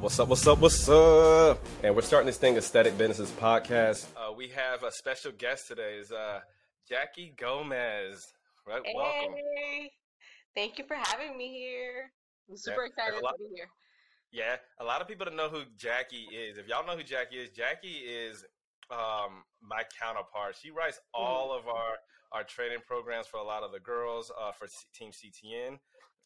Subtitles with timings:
[0.00, 0.28] What's up?
[0.28, 0.58] What's up?
[0.60, 1.58] What's up?
[1.82, 4.06] And we're starting this thing, Aesthetic Businesses Podcast.
[4.16, 5.96] Uh, we have a special guest today.
[5.98, 6.40] Is uh,
[6.88, 8.26] Jackie Gomez.
[8.66, 8.80] Right?
[8.84, 9.34] Hey, Welcome.
[10.54, 12.12] thank you for having me here.
[12.48, 13.68] I'm super Yeah, excited lot- to be here.
[14.30, 16.58] Yeah, a lot of people don't know who Jackie is.
[16.58, 18.44] If y'all know who Jackie is, Jackie is
[18.90, 20.54] um, my counterpart.
[20.62, 21.94] She writes all of our
[22.32, 25.78] our training programs for a lot of the girls uh, for C- Team CTN.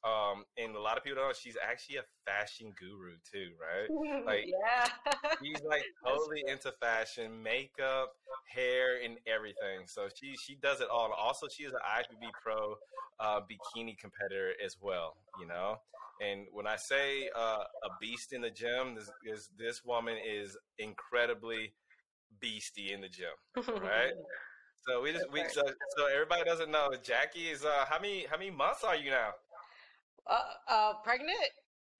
[0.04, 3.88] Um, and a lot of people don't know she's actually a fashion guru too, right?
[4.26, 4.86] Like, yeah.
[5.42, 8.12] She's like totally into fashion, makeup,
[8.48, 9.86] hair, and everything.
[9.86, 11.06] So she she does it all.
[11.06, 12.76] And also, she is an IFBB Pro
[13.20, 15.16] uh, bikini competitor as well.
[15.40, 15.76] You know,
[16.20, 20.56] and when I say uh, a beast in the gym, this, this this woman is
[20.78, 21.74] incredibly
[22.40, 23.28] beastie in the gym.
[23.82, 24.12] right?
[24.84, 25.62] So we just we so,
[25.96, 29.30] so everybody doesn't know Jackie is uh how many how many months are you now?
[30.28, 31.36] Uh, uh, pregnant?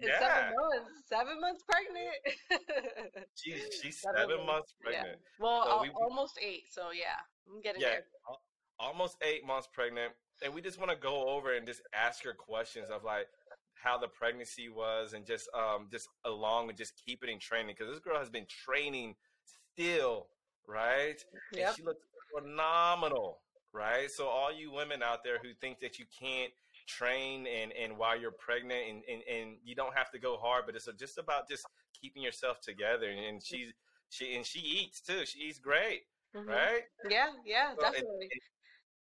[0.00, 0.18] Yeah.
[0.18, 0.90] Seven months.
[1.08, 3.24] Seven months pregnant.
[3.36, 4.90] She's she's Seven seven months Yeah.
[5.02, 5.20] pregnant.
[5.38, 6.64] Well, So we- almost eight.
[6.70, 7.16] So yeah,
[7.48, 8.04] I'm getting Yeah, there.
[8.29, 8.42] al-
[8.80, 12.32] almost eight months pregnant, and we just want to go over and just ask her
[12.34, 13.29] questions of like
[13.74, 17.74] how the pregnancy was, and just um just along and just keep it in training
[17.79, 19.14] because this girl has been training
[19.45, 20.26] still,
[20.66, 21.24] right?
[21.52, 21.66] Yep.
[21.68, 22.04] And she looks
[22.36, 23.40] phenomenal,
[23.73, 24.10] right?
[24.10, 26.52] So all you women out there who think that you can't
[26.87, 30.65] train and and while you're pregnant and and, and you don't have to go hard,
[30.66, 31.65] but it's just about just
[32.01, 33.73] keeping yourself together, and, and she's
[34.11, 35.25] she and she eats too.
[35.27, 36.03] She eats great,
[36.35, 36.47] Mhm.
[36.47, 36.83] right?
[37.09, 38.29] Yeah, yeah, So, and- definitely.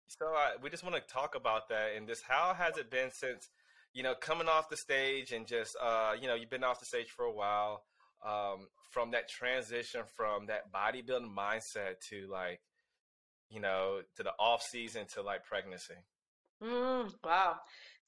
[0.08, 3.11] so uh, we just want to talk about that and just how has it been
[3.12, 3.48] since
[3.92, 6.86] you know coming off the stage and just uh, you know you've been off the
[6.86, 7.84] stage for a while
[8.25, 12.61] um, from that transition from that bodybuilding mindset to like
[13.48, 15.95] you know to the off season to like pregnancy.
[16.62, 17.56] Mm, wow.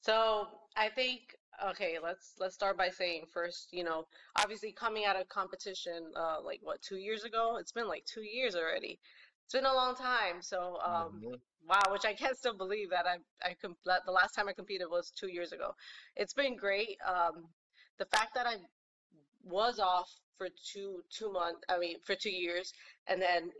[0.01, 1.35] So I think
[1.69, 4.05] okay, let's let's start by saying first, you know,
[4.41, 7.57] obviously coming out of competition, uh, like what, two years ago?
[7.59, 8.99] It's been like two years already.
[9.45, 10.41] It's been a long time.
[10.41, 11.39] So um, Mhm.
[11.67, 14.53] wow, which I can't still believe that I I com that the last time I
[14.53, 15.75] competed was two years ago.
[16.15, 16.97] It's been great.
[17.01, 17.49] Um,
[17.97, 18.57] the fact that I
[19.43, 22.73] was off for two two months, I mean for two years,
[23.07, 23.51] and then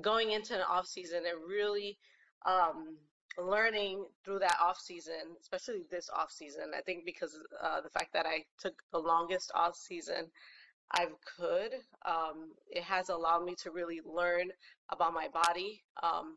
[0.00, 1.98] going into an off season it really
[2.46, 2.96] um
[3.38, 6.72] learning through that off season, especially this off season.
[6.76, 10.30] I think because uh, the fact that I took the longest off season
[10.92, 11.74] I've could,
[12.06, 14.50] um, it has allowed me to really learn
[14.90, 16.36] about my body, um,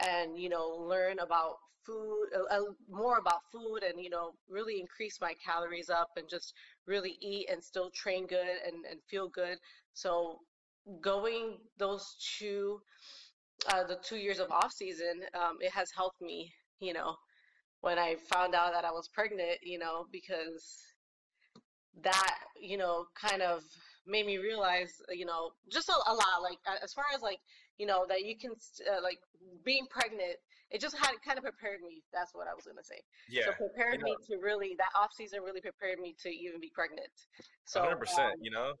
[0.00, 4.80] and you know, learn about food, uh, uh, more about food, and you know, really
[4.80, 6.54] increase my calories up and just
[6.86, 9.58] really eat and still train good and, and feel good.
[9.94, 10.40] So
[11.00, 12.80] going those two
[13.66, 17.16] uh, the two years of off season, um, it has helped me, you know,
[17.80, 20.64] when I found out that I was pregnant, you know, because
[22.02, 23.62] that, you know, kind of
[24.06, 27.38] made me realize, you know, just a, a lot, like as far as like,
[27.78, 28.52] you know, that you can,
[28.90, 29.18] uh, like
[29.64, 30.36] being pregnant,
[30.70, 32.02] it just had kind of prepared me.
[32.12, 33.00] That's what I was gonna say.
[33.28, 36.70] Yeah, So prepared me to really, that off season really prepared me to even be
[36.74, 37.08] pregnant.
[37.64, 38.32] So, hundred percent.
[38.32, 38.72] um, You know,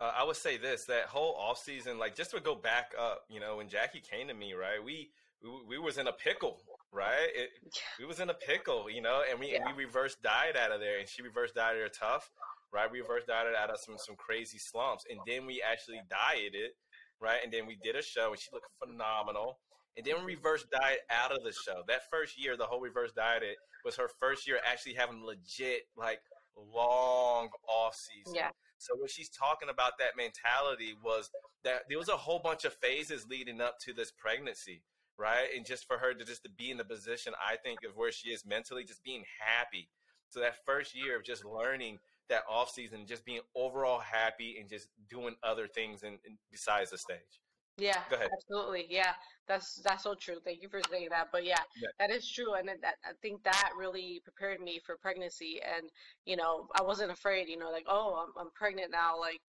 [0.00, 3.24] uh, I would say this: that whole off season, like just to go back up,
[3.28, 4.82] you know, when Jackie came to me, right?
[4.82, 5.10] We
[5.42, 6.60] we, we was in a pickle,
[6.92, 7.28] right?
[7.34, 7.50] It,
[7.98, 9.66] we was in a pickle, you know, and we Yeah.
[9.66, 12.30] and we reversed diet out of there, and she reversed dieted her tough,
[12.72, 12.90] right?
[12.90, 16.72] We reversed dieted out of some some crazy slumps, and then we actually dieted,
[17.20, 17.40] right?
[17.42, 19.58] And then we did a show, and she looked phenomenal.
[19.96, 21.82] And then we reverse diet out of the show.
[21.88, 26.20] That first year, the whole reverse diet was her first year actually having legit like
[26.54, 28.34] long off season.
[28.34, 31.30] yeah, So what she's talking about that mentality was
[31.64, 34.82] that there was a whole bunch of phases leading up to this pregnancy,
[35.18, 35.48] right?
[35.54, 38.12] And just for her to just to be in the position I think of where
[38.12, 39.88] she is mentally, just being happy.
[40.28, 41.98] So that first year of just learning
[42.28, 46.90] that off season, just being overall happy and just doing other things and, and besides
[46.90, 47.40] the stage.
[47.78, 48.30] Yeah, Go ahead.
[48.32, 48.86] absolutely.
[48.88, 49.12] Yeah,
[49.46, 50.40] that's that's so true.
[50.44, 51.28] Thank you for saying that.
[51.30, 51.88] But yeah, Yeah.
[51.98, 55.60] that is true, and it- that I think that really prepared me for pregnancy.
[55.62, 55.90] And
[56.24, 57.48] you know, I wasn't afraid.
[57.48, 59.18] You know, like oh, I'm I'm pregnant now.
[59.20, 59.40] Like,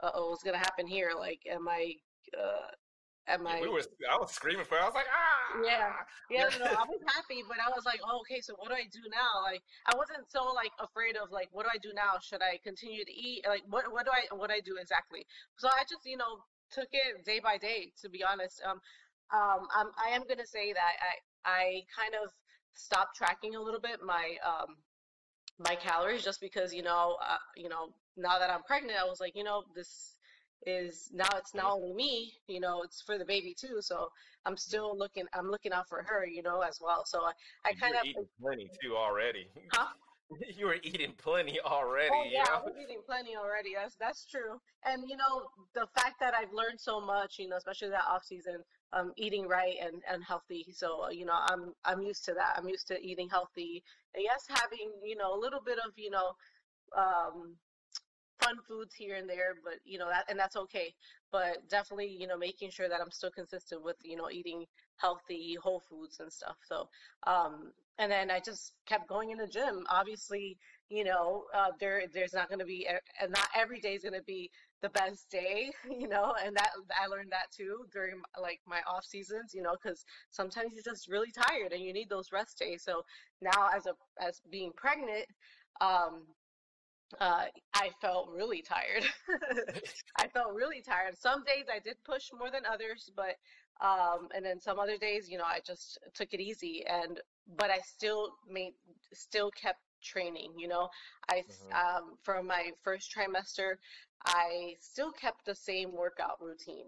[0.00, 1.12] uh oh, what's gonna happen here?
[1.18, 1.94] Like, am I?
[2.38, 2.68] Uh,
[3.28, 3.60] am I?
[3.60, 4.82] We was I was screaming for her.
[4.82, 5.92] I was like, ah Yeah,
[6.30, 8.84] yeah, no, I was happy, but I was like, oh, okay, so what do I
[8.92, 9.42] do now?
[9.42, 12.18] Like, I wasn't so like afraid of like, what do I do now?
[12.22, 13.44] Should I continue to eat?
[13.46, 15.26] Like, what what do I what do I do exactly?
[15.58, 18.62] So I just, you know, took it day by day, to be honest.
[18.64, 18.80] Um,
[19.32, 20.92] um, I'm, I am gonna say that
[21.46, 22.30] I I kind of
[22.74, 24.76] stopped tracking a little bit my um
[25.58, 29.20] my calories just because you know uh, you know now that I'm pregnant, I was
[29.20, 30.16] like, you know, this
[30.66, 33.78] is now it's not only me, you know, it's for the baby too.
[33.80, 34.08] So
[34.46, 37.04] I'm still looking, I'm looking out for her, you know, as well.
[37.06, 37.32] So I,
[37.64, 39.48] I kind of, eating plenty too already.
[39.72, 39.88] huh?
[40.56, 42.10] you were eating plenty already.
[42.12, 42.60] Oh yeah, you know?
[42.60, 43.70] I was eating plenty already.
[43.74, 44.60] That's that's true.
[44.84, 48.24] And you know, the fact that I've learned so much, you know, especially that off
[48.24, 48.62] season,
[48.92, 50.66] um, eating right and, and healthy.
[50.72, 52.54] So, you know, I'm I'm used to that.
[52.56, 53.82] I'm used to eating healthy.
[54.14, 56.32] And yes, having, you know, a little bit of, you know,
[56.96, 57.56] um,
[58.42, 60.94] fun foods here and there, but you know that and that's okay.
[61.30, 64.66] But definitely, you know, making sure that I'm still consistent with, you know, eating
[64.98, 66.56] healthy, whole foods and stuff.
[66.68, 66.88] So,
[67.26, 69.84] um, and then I just kept going in the gym.
[69.90, 70.58] Obviously,
[70.90, 72.86] you know, uh, there there's not going to be,
[73.20, 74.50] and not every day is going to be
[74.82, 79.04] the best day, you know, and that I learned that too during like my off
[79.04, 82.82] seasons, you know, because sometimes you're just really tired and you need those rest days.
[82.84, 83.02] So
[83.40, 85.26] now, as a as being pregnant,
[85.80, 86.22] um,
[87.20, 87.44] uh,
[87.74, 89.04] I felt really tired.
[90.18, 91.16] I felt really tired.
[91.18, 93.36] Some days I did push more than others, but
[93.80, 96.84] um, and then some other days, you know, I just took it easy.
[96.88, 97.20] And
[97.56, 98.74] but I still made,
[99.12, 100.52] still kept training.
[100.56, 100.88] You know,
[101.28, 101.72] I mm-hmm.
[101.72, 103.74] um, for my first trimester,
[104.26, 106.86] I still kept the same workout routine.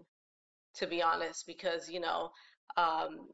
[0.77, 2.31] To be honest, because you know,
[2.75, 3.29] um,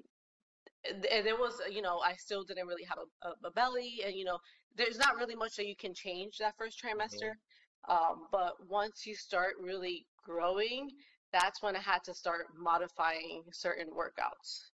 [1.01, 4.37] there was you know i still didn't really have a, a, belly and you know
[4.77, 7.91] there's not really much that you can change that first trimester mm-hmm.
[7.91, 10.89] um, but once you start really growing
[11.33, 14.71] that's when i had to start modifying certain workouts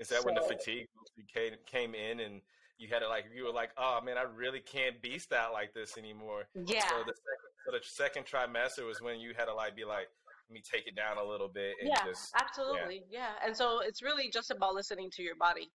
[0.00, 0.86] is that so, when the fatigue
[1.32, 2.40] came, came in and
[2.78, 5.74] you had to like you were like oh man i really can't beast that like
[5.74, 9.54] this anymore yeah so the second, so the second trimester was when you had to
[9.54, 10.08] like be like
[10.48, 13.18] let me take it down a little bit yeah just, absolutely yeah.
[13.40, 13.46] yeah.
[13.46, 15.70] and so it's really just about listening to your body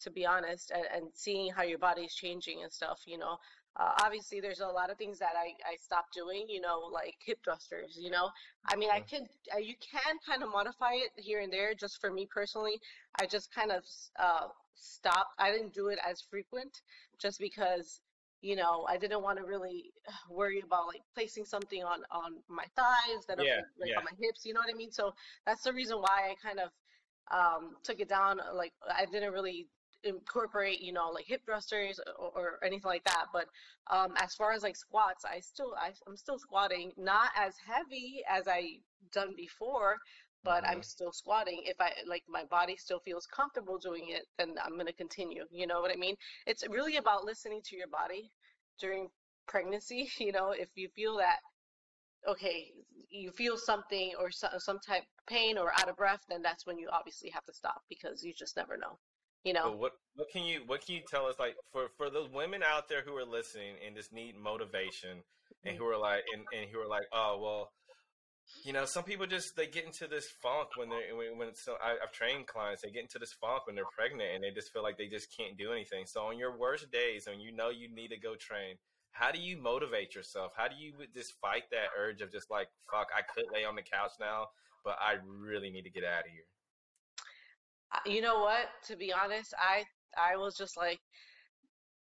[0.00, 3.36] to be honest and, and seeing how your body is changing and stuff you know
[3.76, 7.16] uh, obviously there's a lot of things that I, I stopped doing you know like
[7.24, 8.28] hip thrusters you know
[8.66, 12.00] i mean i can uh, you can kind of modify it here and there just
[12.00, 12.80] for me personally
[13.20, 13.84] i just kind of
[14.18, 16.80] uh, stopped i didn't do it as frequent
[17.18, 18.00] just because
[18.40, 19.92] you know, I didn't want to really
[20.30, 23.98] worry about like placing something on on my thighs that yeah, like yeah.
[23.98, 24.44] on my hips.
[24.44, 24.92] You know what I mean?
[24.92, 25.14] So
[25.46, 26.70] that's the reason why I kind of
[27.30, 28.40] um, took it down.
[28.54, 29.66] Like I didn't really
[30.04, 33.26] incorporate, you know, like hip thrusters or, or anything like that.
[33.32, 33.46] But
[33.90, 38.22] um, as far as like squats, I still I, I'm still squatting, not as heavy
[38.28, 38.78] as I
[39.12, 39.96] done before,
[40.44, 40.72] but mm-hmm.
[40.72, 41.62] I'm still squatting.
[41.64, 45.44] If I like my body still feels comfortable doing it, then I'm going to continue.
[45.50, 46.16] You know what I mean?
[46.46, 48.30] It's really about listening to your body
[48.80, 49.08] during
[49.46, 50.10] pregnancy.
[50.18, 51.38] You know, if you feel that
[52.28, 52.72] okay,
[53.10, 56.66] you feel something or some, some type of pain or out of breath, then that's
[56.66, 58.98] when you obviously have to stop because you just never know.
[59.44, 59.70] You know.
[59.72, 62.88] what what can you what can you tell us like for for those women out
[62.88, 65.22] there who are listening and just need motivation
[65.64, 65.82] and mm-hmm.
[65.82, 67.70] who are like and, and who are like, oh well,
[68.64, 71.76] you know, some people just they get into this funk when they're when, when so
[71.82, 72.82] I, have trained clients.
[72.82, 75.28] They get into this funk when they're pregnant, and they just feel like they just
[75.36, 76.04] can't do anything.
[76.06, 78.76] So on your worst days, when you know you need to go train,
[79.12, 80.52] how do you motivate yourself?
[80.56, 83.76] How do you just fight that urge of just like fuck, I could lay on
[83.76, 84.48] the couch now,
[84.84, 86.48] but I really need to get out of here.
[88.06, 88.68] You know what?
[88.88, 89.84] To be honest, I
[90.16, 91.00] I was just like,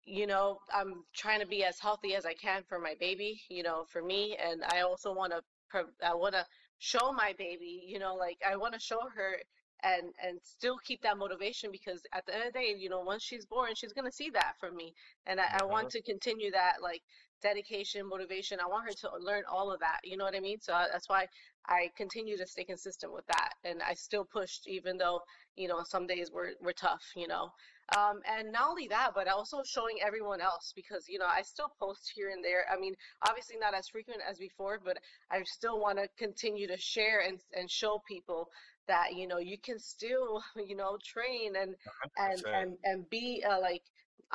[0.05, 3.63] you know, I'm trying to be as healthy as I can for my baby, you
[3.63, 6.47] know, for me, and I also want to I want to
[6.79, 9.37] show my baby, you know, like I want to show her
[9.83, 13.01] and and still keep that motivation because at the end of the day, you know,
[13.01, 14.95] once she's born, she's gonna see that from me,
[15.27, 15.63] and I, mm-hmm.
[15.63, 17.03] I want to continue that like
[17.43, 18.59] dedication, motivation.
[18.61, 20.01] I want her to learn all of that.
[20.05, 20.61] You know what I mean?
[20.61, 21.27] So I, that's why
[21.67, 25.21] I continue to stay consistent with that, and I still pushed even though
[25.57, 27.03] you know some days were were tough.
[27.15, 27.51] You know,
[27.95, 31.71] um, and not only that, but also showing everyone else because, you know, I still
[31.79, 32.65] post here and there.
[32.73, 32.95] I mean,
[33.29, 34.99] obviously not as frequent as before, but
[35.31, 38.49] I still want to continue to share and, and show people
[38.89, 41.77] that, you know, you can still, you know, train and,
[42.19, 43.83] and, and, and be uh, like,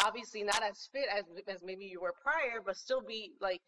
[0.03, 3.61] obviously not as fit as, as maybe you were prior, but still be like,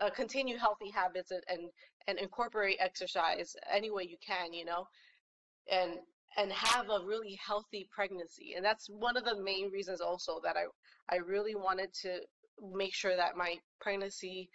[0.00, 1.70] uh, continue healthy habits and, and,
[2.06, 4.86] and incorporate exercise any way you can, you know,
[5.70, 5.92] and
[6.36, 8.54] and have a really healthy pregnancy.
[8.56, 10.64] And that's one of the main reasons also that I
[11.12, 12.20] I really wanted to
[12.72, 14.48] make sure that my pregnancy,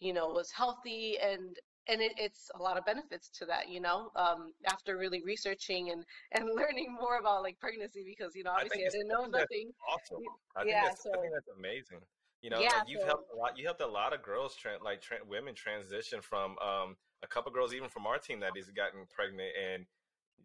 [0.00, 1.56] you know, was healthy and
[1.88, 4.10] and it, it's a lot of benefits to that, you know.
[4.16, 8.84] Um, after really researching and and learning more about like pregnancy, because you know obviously
[8.84, 9.70] I, I didn't know nothing.
[9.88, 10.22] Awesome.
[10.56, 12.00] I yeah, think that's, so, I think that's amazing.
[12.42, 13.58] You know, yeah, like you've so, helped a lot.
[13.58, 17.50] You helped a lot of girls, tra- like tra- women, transition from um, a couple
[17.52, 19.86] girls, even from our team, that has gotten pregnant, and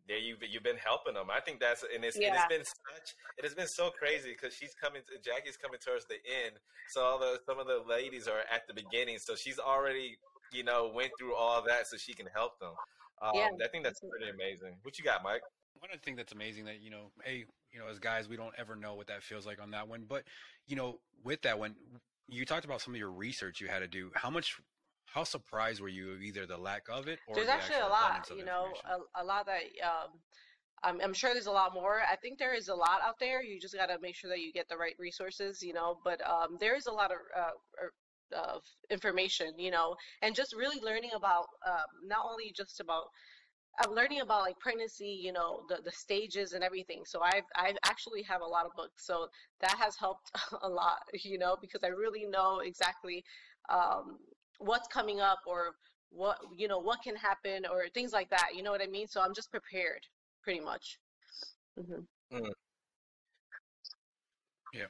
[0.08, 1.28] there you've you've been helping them.
[1.30, 2.34] I think that's and it's yeah.
[2.34, 5.80] it has been such it has been so crazy because she's coming to, Jackie's coming
[5.80, 6.56] towards the end,
[6.90, 10.18] so all the some of the ladies are at the beginning, so she's already
[10.52, 12.72] you know went through all that so she can help them.
[13.22, 14.78] Um, yeah, I think that's pretty amazing.
[14.84, 15.42] What you got, Mike?
[15.80, 18.38] One of the things that's amazing that you know, hey, you know, as guys, we
[18.38, 20.24] don't ever know what that feels like on that one, but
[20.68, 21.76] you know, with that one,
[22.28, 24.12] you talked about some of your research you had to do.
[24.16, 24.58] How much,
[25.06, 27.88] how surprised were you of either the lack of it or There's the actually a
[27.88, 30.20] lot, you know, a, a lot that um,
[30.84, 32.02] I'm, I'm sure there's a lot more.
[32.10, 33.44] I think there is a lot out there.
[33.44, 35.98] You just got to make sure that you get the right resources, you know.
[36.04, 37.52] But um, there is a lot of uh,
[37.84, 37.92] er,
[38.34, 43.06] of information, you know, and just really learning about um, not only just about
[43.84, 47.04] I'm learning about like pregnancy, you know, the the stages and everything.
[47.06, 49.06] So I've I actually have a lot of books.
[49.06, 49.28] So
[49.62, 50.32] that has helped
[50.64, 53.24] a lot, you know, because I really know exactly
[53.70, 54.20] um,
[54.60, 55.76] what's coming up or
[56.10, 58.50] what you know what can happen or things like that.
[58.56, 59.08] You know what I mean?
[59.08, 60.02] So I'm just prepared,
[60.44, 61.00] pretty much.
[61.78, 62.02] hmm
[64.74, 64.88] Yeah,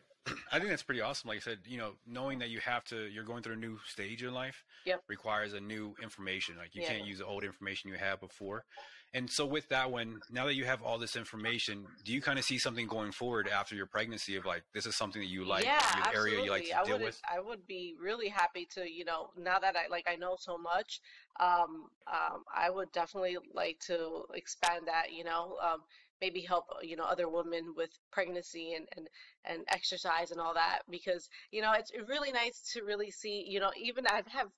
[0.51, 1.27] I think that's pretty awesome.
[1.27, 3.79] Like I said, you know, knowing that you have to, you're going through a new
[3.87, 5.03] stage in life Yep.
[5.07, 6.55] requires a new information.
[6.57, 6.89] Like you Yeah.
[6.93, 8.63] can't use the old information you had before.
[9.13, 12.37] And so with that one, now that you have all this information, do you kind
[12.37, 15.45] of see something going forward after your pregnancy of like, this is something that you
[15.45, 16.31] like, yeah, your absolutely.
[16.31, 17.21] area you like to I deal would with?
[17.27, 20.57] I would be really happy to, you know, now that I like I know so
[20.59, 21.01] much,
[21.39, 25.81] um, um, I would definitely like to expand that, you know, um,
[26.21, 29.07] maybe help, uh, you know, other women with pregnancy and and
[29.45, 33.59] and exercise and all that because, you know, it's really nice to really see, you
[33.59, 34.49] know, even I've have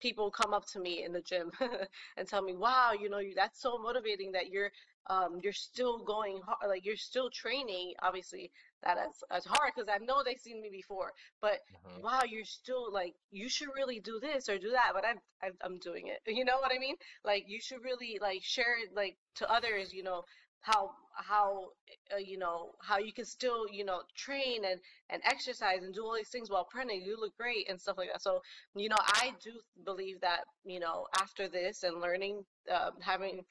[0.00, 1.50] people come up to me in the gym
[2.16, 4.70] and tell me, "Wow, you know, you- that's so motivating that you're
[5.08, 8.50] um you're still going hard, like you're still training." Obviously,
[8.82, 12.02] that as as hard because I know they've seen me before, but Mhm.
[12.02, 15.54] wow, you're still like you should really do this or do that, but I'm I'm,
[15.62, 16.20] I'm doing it.
[16.26, 16.96] You know what I mean?
[17.24, 20.22] Like you should really like share it like to others, you know,
[20.60, 21.70] how how
[22.12, 26.04] uh, you know how you can still you know train and and exercise and do
[26.04, 27.02] all these things while pregnant.
[27.04, 28.22] You look great and stuff like that.
[28.22, 28.40] So
[28.74, 29.52] you know, I do
[29.84, 33.42] believe that you know after this and learning, um, having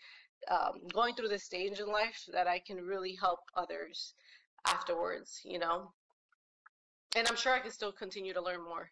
[0.50, 4.14] um, going through this stage in life, that I can really help others
[4.68, 5.42] afterwards.
[5.44, 5.92] You know,
[7.16, 8.90] and I'm sure I can still continue to learn more.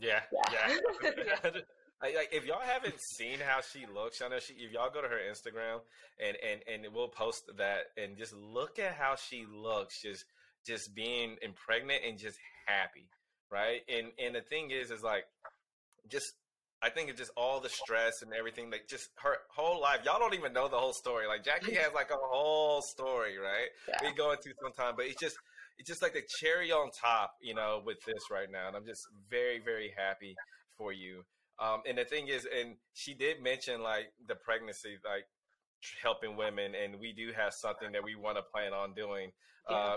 [0.00, 0.76] Yeah, Yeah.
[1.02, 1.50] yeah.
[2.02, 4.54] Like, like, if y'all haven't seen how she looks, I know she.
[4.54, 5.80] If y'all go to her Instagram
[6.18, 10.24] and and and we'll post that and just look at how she looks, just
[10.66, 13.08] just being impregnant and just happy,
[13.50, 13.82] right?
[13.88, 15.24] And and the thing is, is like
[16.08, 16.32] just
[16.82, 18.70] I think it's just all the stress and everything.
[18.70, 20.00] Like just her whole life.
[20.04, 21.26] Y'all don't even know the whole story.
[21.26, 23.68] Like Jackie has like a whole story, right?
[23.86, 24.08] Yeah.
[24.08, 25.36] We go into sometime, but it's just
[25.78, 28.68] it's just like the cherry on top, you know, with this right now.
[28.68, 30.34] And I'm just very very happy
[30.78, 31.24] for you.
[31.60, 35.26] Um, and the thing is, and she did mention like the pregnancy, like
[36.02, 39.30] helping women, and we do have something that we want to plan on doing.
[39.68, 39.76] Yeah.
[39.76, 39.96] Uh,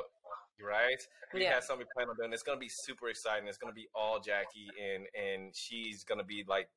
[0.62, 1.02] right?
[1.34, 1.54] We Yeah.
[1.56, 2.34] have something we plan on doing.
[2.34, 3.48] It's gonna be super exciting.
[3.48, 6.70] It's gonna be all Jackie, and and she's gonna be like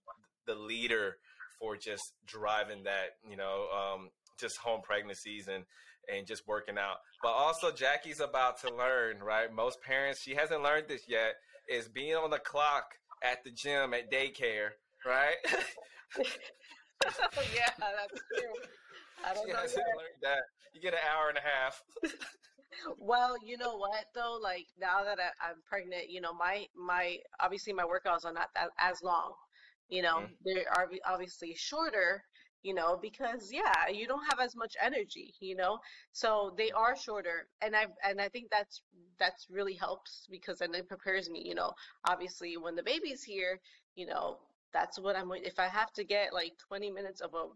[0.47, 1.19] the leader
[1.59, 5.65] for just driving that, you know, um, just home pregnancies and
[6.09, 6.99] and just working out.
[7.21, 9.53] But also Jackie's about to learn, right?
[9.53, 11.35] Most parents, she hasn't learned this yet,
[11.69, 14.71] is being on the clock at the gym at daycare,
[15.05, 15.37] right?
[17.55, 18.55] yeah, that's true.
[19.25, 19.63] I don't she know.
[19.97, 20.43] learned that.
[20.73, 21.83] You get an hour and a half.
[22.99, 24.39] Well, you know what though?
[24.43, 28.49] Like now that I, I'm pregnant, you know, my my obviously my workouts are not
[28.55, 29.35] that as long.
[29.89, 30.37] You know, Mhm.
[30.45, 32.23] they are obviously shorter.
[32.63, 35.35] You know, because yeah, you don't have as much energy.
[35.41, 35.79] You know,
[36.13, 38.83] so they are shorter, and I and I think that's
[39.19, 41.43] that's really helps because then it prepares me.
[41.47, 41.73] You know,
[42.09, 43.61] obviously when the baby's here,
[43.95, 44.39] you know,
[44.73, 45.31] that's what I'm.
[45.33, 47.47] If I have to get like 20 minutes of a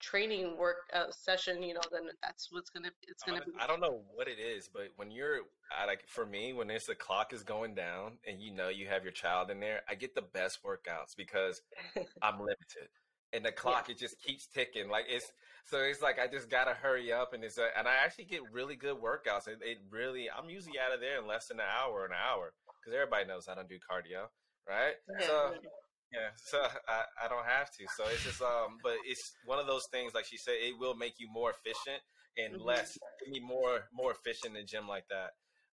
[0.00, 3.52] training work uh, session, you know, then that's what's gonna it's gonna be.
[3.60, 5.40] I don't know what it is, but when you're
[5.78, 8.88] I like for me, when it's the clock is going down and you know you
[8.88, 11.60] have your child in there, I get the best workouts because
[12.22, 12.88] I'm limited.
[13.32, 14.88] And the clock it just keeps ticking.
[14.88, 15.30] Like it's
[15.66, 18.42] so it's like I just gotta hurry up and it's a, and I actually get
[18.52, 19.46] really good workouts.
[19.46, 22.52] It, it really I'm usually out of there in less than an hour, an hour
[22.80, 24.26] because everybody knows I don't do cardio,
[24.68, 24.94] right?
[25.20, 25.68] Yeah, So yeah.
[26.12, 26.58] yeah, so
[26.88, 27.86] I, I don't have to.
[27.96, 30.12] So it's just um, but it's one of those things.
[30.12, 32.02] Like she said, it will make you more efficient
[32.36, 32.64] and Mhm.
[32.64, 32.98] less,
[33.32, 35.30] be more more efficient in gym like that.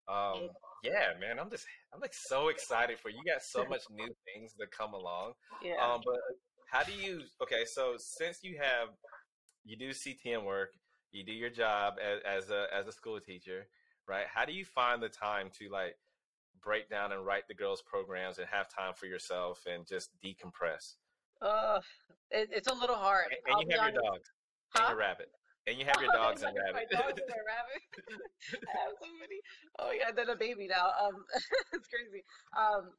[0.07, 0.49] Um,
[0.83, 3.17] yeah, man, I'm just I'm like so excited for you.
[3.17, 5.33] You got so much new things that come along.
[5.63, 5.81] Yeah.
[5.81, 6.19] Um, but
[6.67, 7.21] how do you?
[7.41, 8.89] Okay, so since you have
[9.63, 10.69] you do CTN work,
[11.11, 13.67] you do your job as, as a as a school teacher,
[14.07, 14.25] right?
[14.33, 15.95] How do you find the time to like
[16.63, 20.95] break down and write the girls' programs and have time for yourself and just decompress?
[21.41, 21.79] Uh,
[22.31, 23.25] it, it's a little hard.
[23.47, 24.05] And, and you have your honest.
[24.11, 24.29] dogs
[24.75, 24.89] and Huh?
[24.89, 25.29] your rabbit,
[25.67, 27.81] and you have your Oh, dogs and my dogs and rabbit.
[28.67, 29.39] I have so many.
[29.79, 30.91] Oh yeah, then a baby now.
[30.99, 31.23] Um,
[31.73, 32.23] it's crazy.
[32.57, 32.91] Um,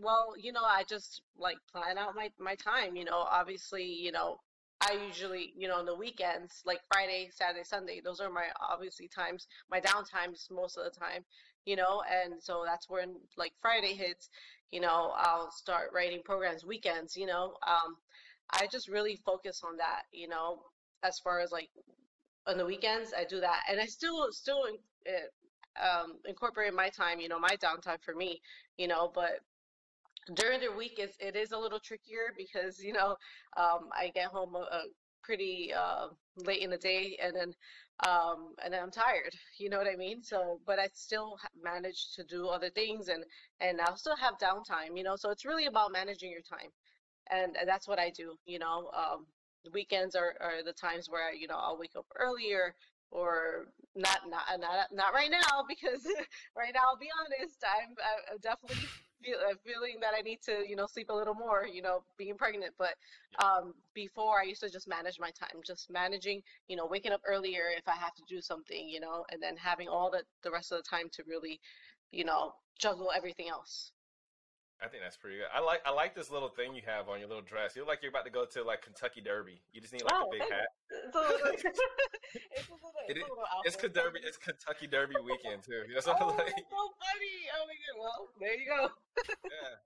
[0.00, 2.96] well, you know, I just like plan out my my time.
[2.96, 4.38] You know, obviously, you know,
[4.80, 9.08] I usually, you know, on the weekends, like Friday, Saturday, Sunday, those are my obviously
[9.08, 11.24] times, my down times most of the time.
[11.66, 14.30] you know, and so that's when like Friday hits,
[14.72, 17.54] you know, I'll start writing programs weekends, you know.
[17.66, 17.96] Um,
[18.52, 20.62] I just really focus on that, you know,
[21.02, 21.70] as far as like
[22.46, 24.62] on the weekends, I do that, and I still still
[25.06, 28.40] uh, um, incorporate my time, you know, my downtime for me,
[28.78, 29.40] you know, but
[30.34, 33.16] during the week it is a little trickier because you know
[33.56, 34.82] um, I get home a, a
[35.22, 37.52] pretty uh, late in the day and then
[38.08, 39.34] um, and then I'm tired.
[39.58, 40.22] You know what I mean?
[40.22, 43.24] So, but I still manage to do other things and
[43.60, 44.96] and I'll still have downtime.
[44.96, 46.70] You know, so it's really about managing your time,
[47.30, 48.36] and, and that's what I do.
[48.46, 49.26] You know, um,
[49.64, 52.74] the weekends are, are the times where you know I'll wake up earlier
[53.10, 56.04] or not not not not right now because
[56.56, 57.94] right now I'll be honest I'm,
[58.32, 58.86] I'm definitely
[59.22, 62.36] feel, feeling that I need to you know sleep a little more you know being
[62.36, 62.94] pregnant but
[63.42, 67.20] um, before I used to just manage my time just managing you know waking up
[67.26, 70.50] earlier if I have to do something you know and then having all the the
[70.50, 71.60] rest of the time to really
[72.10, 73.92] you know juggle everything else
[74.82, 75.52] I think that's pretty good.
[75.52, 77.76] I like I like this little thing you have on your little dress.
[77.76, 79.60] You look like you're about to go to like Kentucky Derby.
[79.72, 80.72] You just need like oh, a big hat.
[80.88, 82.92] It's a little, it's a little,
[83.64, 85.84] it's, it, it's, Derby, it's Kentucky Derby weekend too.
[85.84, 86.56] You know what oh, like?
[86.56, 87.36] so funny.
[87.52, 87.96] Oh my god.
[88.00, 88.88] Well, there you go.
[89.44, 89.76] yeah.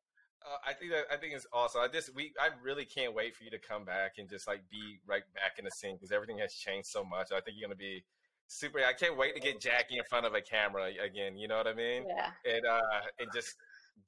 [0.46, 1.80] Uh, I think that I think it's awesome.
[1.80, 4.62] I just we I really can't wait for you to come back and just like
[4.70, 7.32] be right back in the scene because everything has changed so much.
[7.32, 8.04] I think you're gonna be
[8.46, 8.78] super.
[8.78, 11.36] I can't wait to get Jackie in front of a camera again.
[11.36, 12.04] You know what I mean?
[12.06, 12.30] Yeah.
[12.46, 12.80] And uh
[13.18, 13.56] and just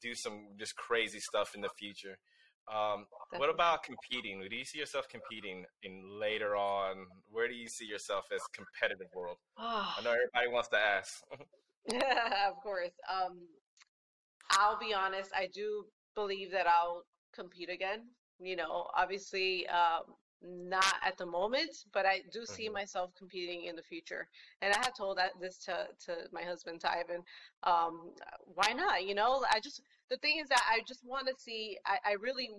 [0.00, 2.18] do some just crazy stuff in the future.
[2.72, 4.44] Um, what about competing?
[4.50, 7.06] Do you see yourself competing in later on?
[7.30, 9.36] Where do you see yourself as competitive world?
[9.56, 9.94] Oh.
[9.98, 11.22] I know everybody wants to ask.
[12.50, 12.90] of course.
[13.08, 13.38] Um,
[14.50, 15.30] I'll be honest.
[15.34, 15.84] I do
[16.16, 18.00] believe that I'll compete again.
[18.40, 22.74] You know, obviously, um, not at the moment, but I do see mm-hmm.
[22.74, 24.28] myself competing in the future.
[24.62, 27.22] And I have told that this to, to my husband, to Ivan.
[27.62, 28.12] Um,
[28.54, 29.04] why not?
[29.06, 32.12] You know, I just, the thing is that I just want to see, I, I
[32.14, 32.50] really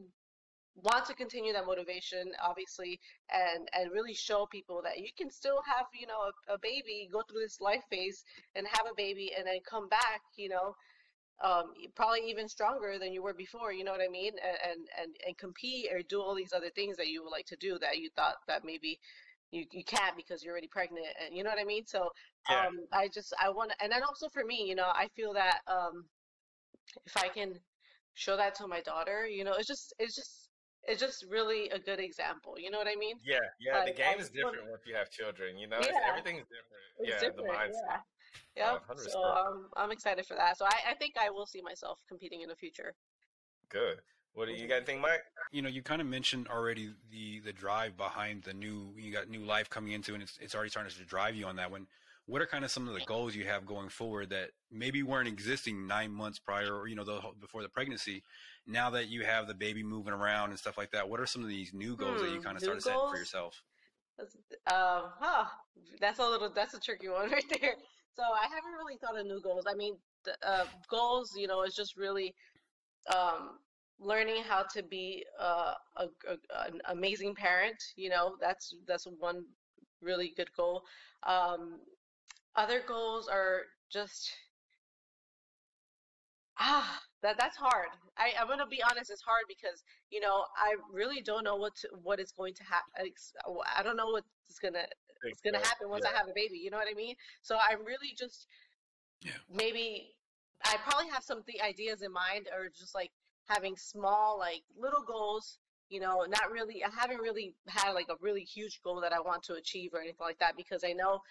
[0.83, 2.99] want to continue that motivation, obviously,
[3.33, 7.09] and, and really show people that you can still have, you know, a, a baby,
[7.11, 8.23] go through this life phase
[8.55, 10.75] and have a baby and then come back, you know,
[11.43, 13.71] um, probably even stronger than you were before.
[13.71, 14.33] You know what I mean?
[14.43, 17.57] And and and compete or do all these other things that you would like to
[17.57, 18.99] do that you thought that maybe
[19.51, 21.07] you you can't because you're already pregnant.
[21.23, 21.85] And you know what I mean?
[21.85, 22.09] So
[22.49, 22.67] yeah.
[22.67, 25.33] um, I just I want to, and then also for me, you know, I feel
[25.33, 26.05] that um,
[27.05, 27.53] if I can
[28.15, 30.49] show that to my daughter, you know, it's just it's just
[30.83, 32.55] it's just really a good example.
[32.57, 33.17] You know what I mean?
[33.23, 33.79] Yeah, yeah.
[33.79, 35.57] Like, the game is different once you have children.
[35.57, 36.83] You know, yeah, everything's different.
[36.99, 37.87] It's yeah, different, the mindset.
[37.89, 38.16] Yeah.
[38.55, 38.77] Yeah.
[38.95, 40.57] So um, I'm excited for that.
[40.57, 42.95] So I, I think I will see myself competing in the future.
[43.69, 43.99] Good.
[44.33, 45.21] What do you got think, Mike?
[45.51, 48.93] You know, you kind of mentioned already the the drive behind the new.
[48.95, 51.55] You got new life coming into, and it's it's already starting to drive you on
[51.55, 51.87] that one.
[52.27, 55.29] What are kind of some of the goals you have going forward that maybe weren't
[55.29, 58.21] existing nine months prior, or you know, the, before the pregnancy?
[58.67, 61.41] Now that you have the baby moving around and stuff like that, what are some
[61.41, 62.95] of these new goals hmm, that you hmm, kind of started goals?
[62.95, 63.63] setting for yourself?
[64.17, 64.35] That's,
[64.67, 65.45] um, huh,
[65.99, 67.75] that's a little that's a tricky one right there.
[68.17, 69.65] So I haven't really thought of new goals.
[69.67, 72.33] I mean, the, uh, goals, you know, is just really
[73.15, 73.59] um,
[73.99, 77.77] learning how to be uh, a, a, an amazing parent.
[77.95, 79.45] You know, that's that's one
[80.01, 80.83] really good goal.
[81.27, 81.79] Um,
[82.55, 84.31] other goals are just
[86.59, 87.89] ah that that's hard.
[88.17, 89.11] I I'm gonna be honest.
[89.11, 92.63] It's hard because you know I really don't know what to, what is going to
[92.63, 93.11] happen.
[93.77, 94.85] I don't know what's gonna
[95.23, 96.11] it's gonna happen once yeah.
[96.13, 96.57] I have a baby.
[96.57, 97.15] You know what I mean?
[97.41, 98.47] So I'm really just
[99.21, 99.31] yeah.
[99.53, 100.15] maybe
[100.63, 103.11] I probably have some th- ideas in mind, or just like
[103.47, 105.59] having small, like little goals.
[105.89, 106.83] You know, not really.
[106.83, 110.01] I haven't really had like a really huge goal that I want to achieve or
[110.01, 111.21] anything like that because I know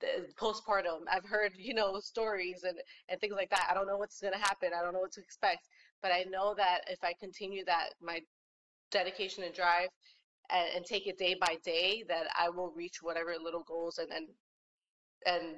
[0.00, 1.04] the postpartum.
[1.10, 3.68] I've heard you know stories and and things like that.
[3.70, 4.70] I don't know what's gonna happen.
[4.78, 5.68] I don't know what to expect,
[6.02, 8.20] but I know that if I continue that my
[8.90, 9.88] dedication and drive
[10.50, 14.10] and, and take it day by day that I will reach whatever little goals and
[14.10, 14.26] then
[15.26, 15.56] and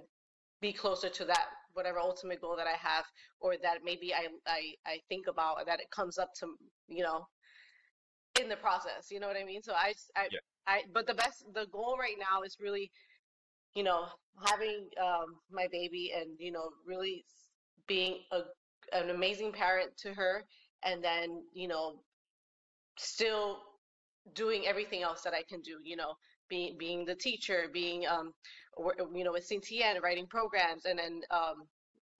[0.61, 3.05] be closer to that whatever ultimate goal that I have
[3.41, 6.55] or that maybe I I, I think about that it comes up to
[6.89, 7.27] you know
[8.41, 10.39] in the process you know what I mean so I I, yeah.
[10.67, 12.91] I but the best the goal right now is really
[13.75, 14.07] you know
[14.45, 17.25] having um, my baby and you know really
[17.87, 18.41] being a
[18.97, 20.45] an amazing parent to her
[20.85, 21.97] and then you know
[22.97, 23.59] still
[24.35, 26.15] doing everything else that I can do, you know,
[26.49, 28.33] being being the teacher, being um,
[29.15, 31.67] you know, with CTN, writing programs, and then um,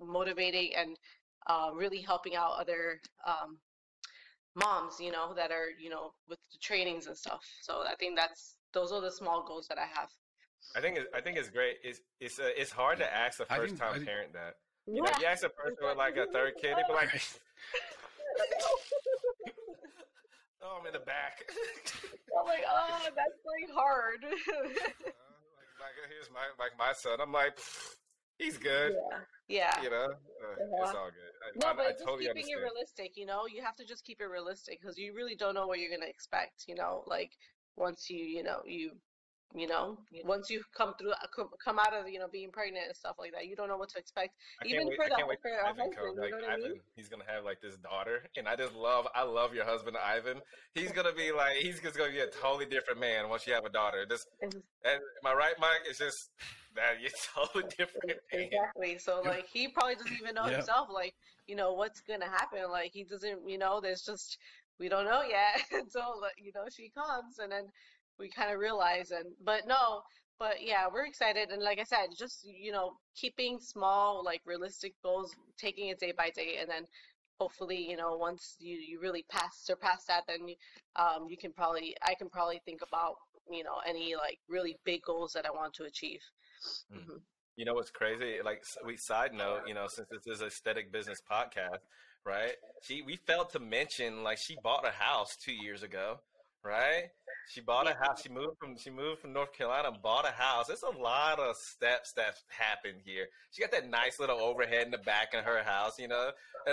[0.01, 0.97] motivating and
[1.47, 3.59] uh, really helping out other um,
[4.55, 7.41] moms, you know, that are you know with the trainings and stuff.
[7.63, 10.09] So I think that's those are the small goals that I have.
[10.75, 11.77] I think I think it's great.
[11.83, 14.57] It's it's uh, it's hard to ask a first time parent that.
[14.89, 17.09] You know, you ask a person with like a third kid, they'd be like,
[20.67, 21.47] "Oh, I'm in the back."
[22.35, 25.15] I'm like, "Oh, that's like hard." uh, like,
[25.79, 27.21] like, here's my like my son.
[27.23, 27.59] I'm like,
[28.39, 28.95] he's good.
[28.95, 29.19] Yeah.
[29.49, 29.83] Yeah.
[29.83, 30.83] You know, uh, uh-huh.
[30.83, 31.33] it's all good.
[31.39, 32.59] I, no, I, but I just totally keeping understand.
[32.59, 35.55] it realistic, you know, you have to just keep it realistic because you really don't
[35.55, 37.31] know what you're gonna expect, you know, like
[37.77, 38.91] once you, you know, you,
[39.55, 42.97] you know, once you come through, uh, come out of, you know, being pregnant and
[42.97, 44.35] stuff like that, you don't know what to expect.
[44.63, 46.57] I Even wait, for the can't wait for for a Ivan husband, you know I
[46.57, 46.81] mean?
[46.97, 50.41] he's gonna have like this daughter, and I just love, I love your husband Ivan.
[50.75, 53.65] He's gonna be like, he's just gonna be a totally different man once you have
[53.65, 54.05] a daughter.
[54.09, 54.53] Just, and
[54.85, 55.81] am I right, Mike?
[55.89, 56.31] It's just
[56.75, 58.19] that you're totally different.
[58.33, 58.43] Man.
[58.45, 58.99] Exactly.
[58.99, 60.57] So like he probably doesn't even know Yeah.
[60.57, 61.15] himself, like,
[61.47, 62.71] you know, what's gonna happen.
[62.71, 64.39] Like he doesn't, you know, there's just
[64.79, 67.65] we don't know yet until you know she comes, and then
[68.19, 69.11] we kind of realize.
[69.11, 70.03] And but no,
[70.39, 71.51] but yeah, we're excited.
[71.51, 76.13] And like I said, just you know, keeping small, like realistic goals, taking it day
[76.17, 76.85] by day, and then
[77.41, 80.57] hopefully, you know, once you you really pass surpass that, then you,
[80.97, 83.17] um you can probably I can probably think about
[83.51, 86.21] you know any like really big goals that I want to achieve.
[86.93, 86.99] Mm.
[86.99, 87.21] Mhm.
[87.57, 88.41] You know what's crazy?
[88.45, 91.79] Like, we side note, you know, since this is aesthetic business podcast,
[92.23, 92.53] right?
[92.83, 96.21] She, we failed to mention, like, she bought a house two years ago,
[96.67, 97.05] right?
[97.49, 98.23] She bought a house.
[98.23, 100.67] She moved from she moved from North Carolina, and bought a house.
[100.67, 103.27] There's a lot of steps that happened here.
[103.53, 106.31] She got that nice little overhead in the back of her house, you know.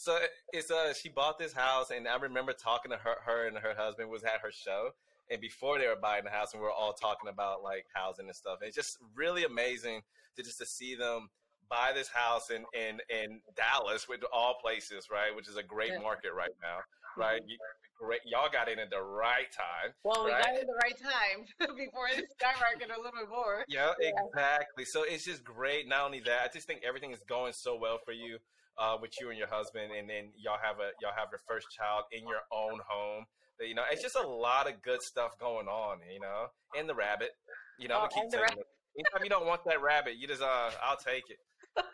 [0.00, 0.18] So
[0.54, 3.74] it's uh she bought this house, and I remember talking to her, her and her
[3.76, 4.92] husband was at her show,
[5.30, 8.24] and before they were buying the house, and we were all talking about like housing
[8.24, 8.60] and stuff.
[8.62, 10.00] And it's just really amazing
[10.36, 11.28] to just to see them
[11.68, 15.36] buy this house in in in Dallas, with all places, right?
[15.36, 16.78] Which is a great market right now,
[17.14, 17.42] right?
[17.46, 17.58] You,
[18.00, 19.92] great, y'all got in at the right time.
[20.04, 20.40] Well, we Right.
[20.42, 21.44] got in at the right time
[21.76, 23.64] before it skyrocketed a little bit more.
[23.68, 24.10] Yeah, Yeah.
[24.26, 24.84] exactly.
[24.84, 25.86] So it's just great.
[25.86, 28.38] Not only that, I just think everything is going so well for you,
[28.78, 31.68] uh, with you and your husband, and then y'all have a y'all have your first
[31.70, 33.26] child in your own home.
[33.60, 35.98] You know, it's just a lot of good stuff going on.
[36.10, 37.30] You know, and the rabbit.
[37.78, 38.64] You know, Oh, keep telling you.
[38.98, 41.38] Anytime you don't want that rabbit, you just uh, I'll take it.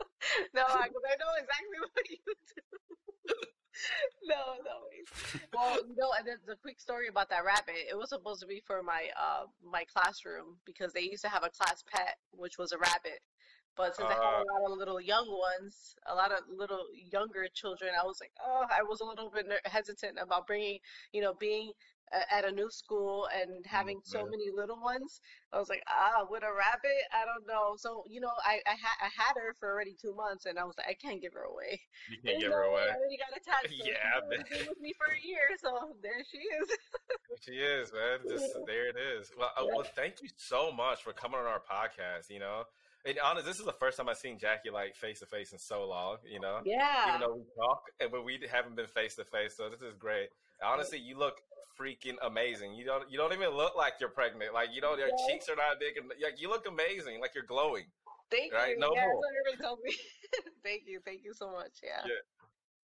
[0.54, 3.34] No, because I know exactly what you do.
[4.24, 4.76] no, no.
[5.54, 7.88] Well, you know, and then the quick story about that rabbit.
[7.90, 11.44] It was supposed to be for my uh my classroom because they used to have
[11.44, 13.20] a class pet, which was a rabbit.
[13.76, 14.42] But since I had Uh.
[14.42, 18.32] a lot of little young ones, a lot of little younger children, I was like,
[18.44, 20.78] oh, I was a little bit hesitant about bringing,
[21.12, 21.72] you know, being
[22.30, 25.20] at a new school and having so many little ones.
[25.52, 27.74] I was like, ah, with a rabbit, I don't know.
[27.78, 30.64] So, you know, I I, ha- I had her for already two months, and I
[30.64, 31.80] was like, I can't give her away.
[32.10, 32.82] You can't give her away.
[32.90, 33.74] I already got attached.
[33.84, 34.44] Yeah, man.
[34.50, 36.68] been with me for a year, so there she is.
[37.40, 38.18] She is, man.
[38.28, 39.30] Just there it is.
[39.38, 42.30] Well, uh, well, thank you so much for coming on our podcast.
[42.30, 42.64] You know,
[43.04, 45.58] and honest, this is the first time I've seen Jackie like face to face in
[45.58, 46.18] so long.
[46.28, 47.08] You know, Yeah.
[47.08, 49.94] even though we talk, and but we haven't been face to face, so this is
[49.98, 50.28] great.
[50.64, 51.34] Honestly, you look
[51.78, 52.74] freaking amazing.
[52.74, 54.54] You don't you don't even look like you're pregnant.
[54.54, 55.26] Like you know, your Yeah.
[55.28, 57.20] cheeks are not big, and like you look amazing.
[57.20, 57.84] Like you're glowing.
[58.30, 58.78] Thank right, you.
[58.78, 59.20] no yeah, more.
[59.48, 59.94] that's what me.
[60.64, 61.00] thank you.
[61.04, 61.72] Thank you so much.
[61.82, 62.00] Yeah.
[62.04, 62.14] Yeah.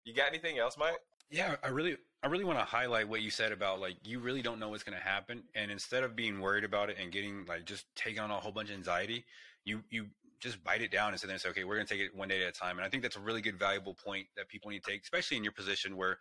[0.04, 0.97] You got anything else, Mike?
[1.30, 4.41] Yeah, I really, I really want to highlight what you said about like you really
[4.41, 7.45] don't know what's going to happen, and instead of being worried about it and getting
[7.45, 9.25] like just taking on a whole bunch of anxiety,
[9.63, 10.08] you you
[10.39, 12.15] just bite it down and sit there and say, okay, we're going to take it
[12.15, 12.78] one day at a time.
[12.78, 15.38] And I think that's a really good, valuable point that people need to take, especially
[15.38, 16.17] in your position where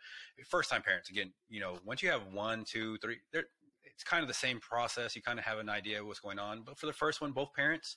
[0.49, 1.11] first time parents.
[1.11, 3.19] Again, you know, once you have one, two, three,
[3.99, 5.17] it's kind of the same process.
[5.17, 6.63] You kind of have an idea of what's going on.
[6.63, 7.97] But for the first one, both parents,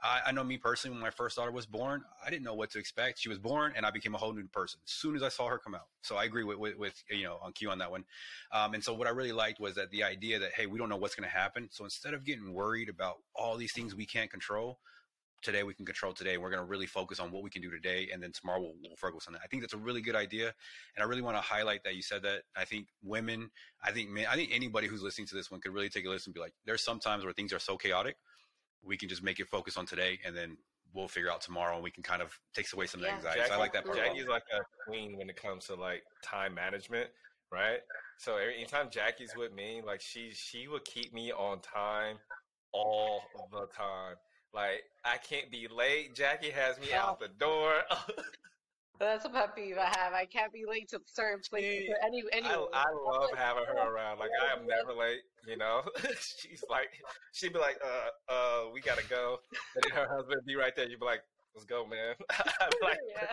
[0.00, 2.70] I, I know me personally, when my first daughter was born, I didn't know what
[2.70, 3.18] to expect.
[3.18, 5.48] She was born, and I became a whole new person as soon as I saw
[5.48, 5.88] her come out.
[6.02, 8.04] So I agree with, with, with you know on cue on that one.
[8.52, 10.88] Um, and so what I really liked was that the idea that hey, we don't
[10.88, 11.68] know what's going to happen.
[11.72, 14.78] So instead of getting worried about all these things we can't control,
[15.42, 16.36] today we can control today.
[16.36, 18.74] We're going to really focus on what we can do today, and then tomorrow we'll,
[18.82, 19.42] we'll focus on that.
[19.44, 20.52] I think that's a really good idea,
[20.96, 22.42] and I really want to highlight that you said that.
[22.56, 23.50] I think women,
[23.82, 26.08] I think men, I think anybody who's listening to this one could really take a
[26.08, 28.16] listen and be like, there's some times where things are so chaotic,
[28.82, 30.56] we can just make it focus on today, and then
[30.92, 33.16] we'll figure out tomorrow, and we can kind of takes away some of the Yeah.
[33.16, 33.42] anxiety.
[33.48, 33.96] So I like that part.
[33.96, 37.10] Jackie's like a queen when it comes to like time management,
[37.50, 37.80] right?
[38.18, 42.18] So anytime Jackie's with me, like she she would keep me on time
[42.72, 44.16] all the time.
[44.54, 46.14] Like I can't be late.
[46.14, 47.72] Jackie has me out the door.
[49.00, 50.12] That's a pet peeve I have.
[50.12, 51.88] I can't be late to certain places.
[51.88, 52.66] Or any, I, anyway.
[52.74, 54.18] I love having her around.
[54.18, 55.20] Like I am never late.
[55.46, 55.82] You know,
[56.20, 56.90] she's like
[57.32, 59.38] she'd be like, uh, uh, we gotta go,
[59.74, 60.86] and then her husband be right there.
[60.86, 61.22] You'd be like,
[61.54, 62.14] let's go, man.
[62.82, 63.32] Like, yeah.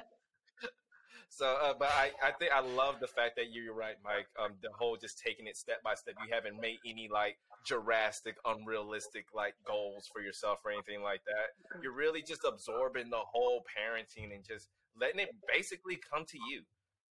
[1.30, 4.28] So, uh, but I, I think I love the fact that you're right, Mike.
[4.42, 6.16] Um, the whole just taking it step by step.
[6.26, 11.82] You haven't made any like drastic, unrealistic like goals for yourself or anything like that.
[11.84, 16.62] You're really just absorbing the whole parenting and just letting it basically come to you.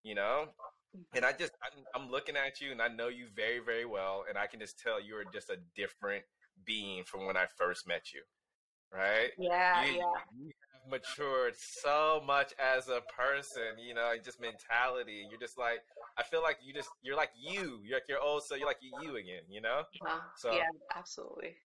[0.04, 0.46] You know,
[1.16, 4.26] and I just I'm, I'm looking at you and I know you very very well,
[4.30, 6.24] and I can just tell you're just a different
[6.66, 8.22] being from when I first met you.
[8.94, 9.32] Right?
[9.40, 10.04] Yeah, you, yeah.
[10.38, 10.52] You
[10.90, 15.26] matured so much as a person, you know, just mentality.
[15.30, 15.80] You're just like
[16.18, 17.82] I feel like you just you're like you.
[17.84, 19.84] You're like your old so you're like you again, you know?
[20.06, 20.64] Uh, So yeah,
[20.96, 21.56] absolutely.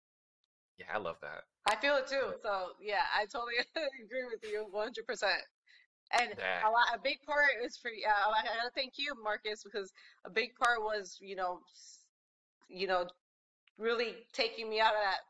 [0.79, 1.43] yeah, I love that.
[1.67, 2.35] I feel it too.
[2.43, 3.55] So yeah, I totally
[4.05, 5.43] agree with you 100%.
[6.13, 6.67] And Yeah.
[6.67, 8.15] a lot, a big part is for yeah.
[8.15, 9.93] I gotta thank you, Marcus, because
[10.25, 11.61] a big part was you know,
[12.69, 13.07] you know,
[13.79, 15.21] really taking me out of that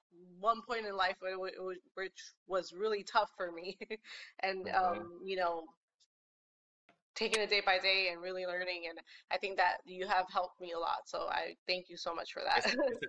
[0.41, 3.79] one point in life where, it wa- which was really tough for me,
[4.41, 4.75] and Mhm.
[4.75, 5.65] um, you know,
[7.15, 8.85] taking it day by day and really learning.
[8.89, 8.99] And
[9.31, 11.09] I think that you have helped me a lot.
[11.09, 12.65] So I thank you so much for that.
[12.65, 13.03] It's, it's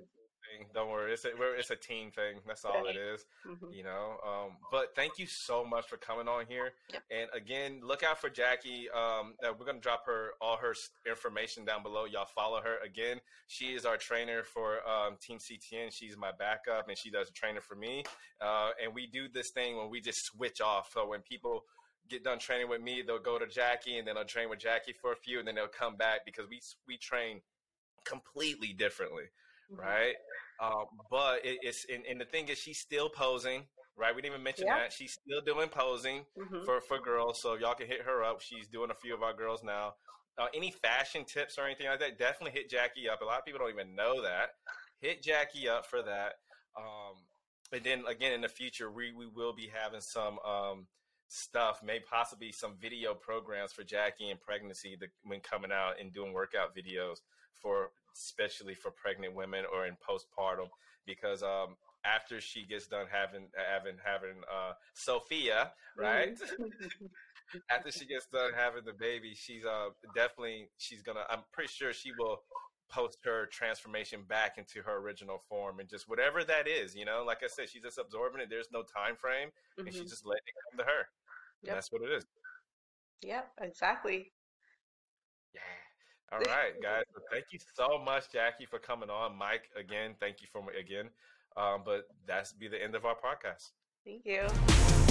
[0.57, 0.67] thing.
[0.73, 1.13] Don't worry.
[1.13, 2.39] It's a we're, it's a team thing.
[2.47, 3.25] That's all it is.
[3.47, 3.73] Mhm.
[3.75, 7.03] you know um but thank you so much for coming on here Yep.
[7.11, 10.73] and again look out for jackie um uh, we're gonna drop her all her
[11.07, 15.91] information down below y'all follow her again she is our trainer for um, team ctn
[15.91, 18.03] she's my backup and she does training for me
[18.41, 21.63] uh and we do this thing when we just switch off so when people
[22.09, 24.93] get done training with me they'll go to jackie and then they'll train with jackie
[24.93, 27.39] for a few and then they'll come back because we we train
[28.05, 29.23] completely differently
[29.71, 29.77] Mhm.
[29.77, 30.15] right?
[30.59, 34.13] Um, but it, it's and, and the thing is, she's still posing, right?
[34.15, 34.79] We didn't even mention Yeah.
[34.79, 36.65] that she's still doing posing Mhm.
[36.65, 37.41] for for girls.
[37.41, 38.41] So y'all can hit her up.
[38.41, 39.95] She's doing a few of our girls now.
[40.37, 42.17] Uh, any fashion tips or anything like that?
[42.17, 43.21] Definitely hit Jackie up.
[43.21, 44.55] A lot of people don't even know that.
[45.01, 46.39] Hit Jackie up for that.
[46.77, 47.27] Um,
[47.71, 50.39] and then again in the future, we we will be having some.
[50.39, 50.87] Um,
[51.31, 56.33] stuff may possibly some video programs for jackie and pregnancy when coming out and doing
[56.33, 57.21] workout videos
[57.53, 60.67] for especially for pregnant women or in postpartum
[61.05, 66.37] because um after she gets done having having having uh sophia right
[67.71, 71.91] after she gets done having the baby she's uh definitely she's gonna i'm pretty sure
[71.93, 72.37] she will
[72.89, 77.23] post her transformation back into her original form and just whatever that is you know
[77.25, 79.93] like i said she's just absorbing it there's no time frame and Mhm.
[79.99, 81.07] she's just letting it come to her
[81.63, 81.75] Yep.
[81.75, 82.25] that's what it is
[83.21, 84.31] Yep, exactly.
[85.53, 85.61] Yeah.
[86.31, 87.03] All right, guys.
[87.13, 89.35] So thank you so much, Jackie, for coming on.
[89.35, 91.09] Mike, again, thank you for again.
[91.57, 93.71] Um, but that's be the end of our podcast.
[94.05, 95.08] Thank you.